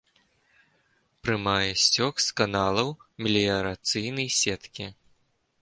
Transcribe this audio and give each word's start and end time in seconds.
Прымае 1.25 1.71
сцёк 1.83 2.15
з 2.29 2.37
каналаў 2.41 2.87
меліярацыйнай 3.27 4.27
сеткі. 4.41 4.85